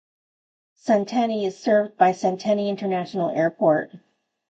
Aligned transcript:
Sentani 0.83 1.45
is 1.45 1.59
served 1.59 1.95
by 1.95 2.09
Sentani 2.11 2.69
International 2.69 3.29
Airport. 3.29 3.91